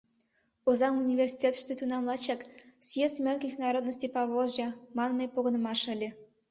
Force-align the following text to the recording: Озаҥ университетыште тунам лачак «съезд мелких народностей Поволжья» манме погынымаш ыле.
Озаҥ 0.69 0.93
университетыште 1.03 1.73
тунам 1.79 2.03
лачак 2.09 2.41
«съезд 2.87 3.17
мелких 3.25 3.53
народностей 3.63 4.13
Поволжья» 4.15 4.69
манме 4.97 5.25
погынымаш 5.33 5.81
ыле. 5.93 6.09